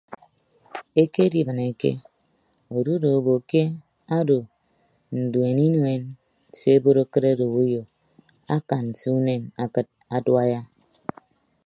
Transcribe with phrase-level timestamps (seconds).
[1.01, 1.91] Eke idibịneke
[2.77, 3.61] ududu obo ke
[4.19, 4.39] odo
[5.21, 6.01] nduen inuen
[6.57, 7.81] se ebot akịt odop uyo
[8.55, 10.61] akan se unen akịt aduaiya.